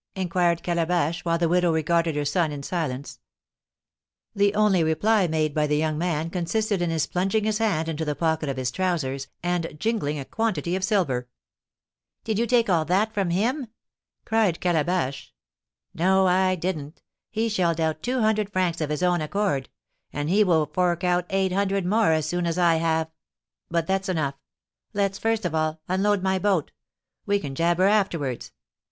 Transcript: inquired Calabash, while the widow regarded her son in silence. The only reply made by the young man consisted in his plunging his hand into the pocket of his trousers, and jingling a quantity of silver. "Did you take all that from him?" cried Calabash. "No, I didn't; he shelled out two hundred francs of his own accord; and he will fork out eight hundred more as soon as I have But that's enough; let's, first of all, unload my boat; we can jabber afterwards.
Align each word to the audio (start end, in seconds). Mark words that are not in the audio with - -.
inquired 0.15 0.63
Calabash, 0.63 1.23
while 1.23 1.37
the 1.37 1.47
widow 1.47 1.71
regarded 1.71 2.15
her 2.15 2.25
son 2.25 2.51
in 2.51 2.63
silence. 2.63 3.19
The 4.33 4.55
only 4.55 4.83
reply 4.83 5.27
made 5.27 5.53
by 5.53 5.67
the 5.67 5.77
young 5.77 5.95
man 5.99 6.31
consisted 6.31 6.81
in 6.81 6.89
his 6.89 7.05
plunging 7.05 7.43
his 7.43 7.59
hand 7.59 7.87
into 7.87 8.03
the 8.03 8.15
pocket 8.15 8.49
of 8.49 8.57
his 8.57 8.71
trousers, 8.71 9.27
and 9.43 9.77
jingling 9.77 10.17
a 10.17 10.25
quantity 10.25 10.75
of 10.75 10.83
silver. 10.83 11.29
"Did 12.23 12.39
you 12.39 12.47
take 12.47 12.67
all 12.67 12.83
that 12.85 13.13
from 13.13 13.29
him?" 13.29 13.67
cried 14.25 14.59
Calabash. 14.59 15.35
"No, 15.93 16.25
I 16.25 16.55
didn't; 16.55 17.03
he 17.29 17.47
shelled 17.47 17.79
out 17.79 18.01
two 18.01 18.21
hundred 18.21 18.51
francs 18.51 18.81
of 18.81 18.89
his 18.89 19.03
own 19.03 19.21
accord; 19.21 19.69
and 20.11 20.31
he 20.31 20.43
will 20.43 20.65
fork 20.65 21.03
out 21.03 21.27
eight 21.29 21.51
hundred 21.51 21.85
more 21.85 22.11
as 22.11 22.25
soon 22.25 22.47
as 22.47 22.57
I 22.57 22.77
have 22.77 23.11
But 23.69 23.85
that's 23.85 24.09
enough; 24.09 24.33
let's, 24.95 25.19
first 25.19 25.45
of 25.45 25.53
all, 25.53 25.79
unload 25.87 26.23
my 26.23 26.39
boat; 26.39 26.71
we 27.27 27.37
can 27.39 27.53
jabber 27.53 27.83
afterwards. 27.85 28.51